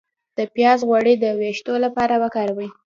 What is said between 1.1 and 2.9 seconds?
د ویښتو لپاره وکاروئ